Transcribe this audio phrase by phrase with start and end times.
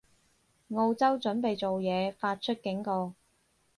[0.69, 3.13] 澳洲準備做嘢，發出警告